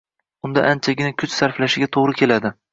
Unda 0.47 0.63
anchagina 0.69 1.13
kuch 1.19 1.37
sarflashiga 1.37 1.93
to'g'ri 1.99 2.21
keladi. 2.25 2.57